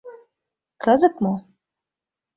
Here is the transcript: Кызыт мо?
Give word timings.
Кызыт 0.83 1.15
мо? 1.23 1.33